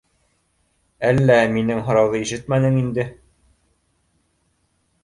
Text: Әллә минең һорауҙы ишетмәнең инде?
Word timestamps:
Әллә 1.09 1.35
минең 1.57 1.83
һорауҙы 1.91 2.23
ишетмәнең 2.25 2.81
инде? 2.81 3.07